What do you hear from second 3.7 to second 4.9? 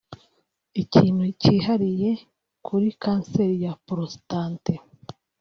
porositate